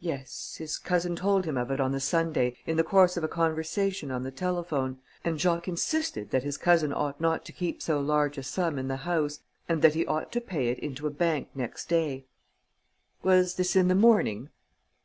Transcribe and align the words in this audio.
"Yes. 0.00 0.56
His 0.56 0.78
cousin 0.78 1.14
told 1.14 1.44
him 1.44 1.56
of 1.56 1.70
it 1.70 1.78
on 1.78 1.92
the 1.92 2.00
Sunday, 2.00 2.56
in 2.66 2.76
the 2.76 2.82
course 2.82 3.16
of 3.16 3.22
a 3.22 3.28
conversation 3.28 4.10
on 4.10 4.24
the 4.24 4.32
telephone, 4.32 4.98
and 5.22 5.40
Jacques 5.40 5.68
insisted 5.68 6.32
that 6.32 6.42
his 6.42 6.56
cousin 6.56 6.92
ought 6.92 7.20
not 7.20 7.44
to 7.44 7.52
keep 7.52 7.80
so 7.80 8.00
large 8.00 8.36
a 8.36 8.42
sum 8.42 8.80
in 8.80 8.88
the 8.88 8.96
house 8.96 9.38
and 9.68 9.80
that 9.82 9.94
he 9.94 10.06
ought 10.08 10.32
to 10.32 10.40
pay 10.40 10.70
it 10.70 10.80
into 10.80 11.06
a 11.06 11.10
bank 11.10 11.50
next 11.54 11.88
day." 11.88 12.26
"Was 13.22 13.54
this 13.54 13.76
in 13.76 13.86
the 13.86 13.94
morning?" 13.94 14.50